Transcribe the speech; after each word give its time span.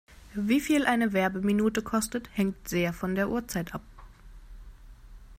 Wie 0.33 0.59
viel 0.59 0.87
eine 0.87 1.13
Werbeminute 1.13 1.83
kostet, 1.83 2.27
hängt 2.35 2.67
sehr 2.67 2.91
von 2.91 3.13
der 3.13 3.29
Uhrzeit 3.29 3.75
ab. 3.75 3.83